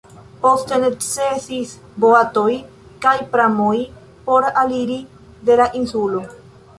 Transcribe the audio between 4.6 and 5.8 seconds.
eliri de la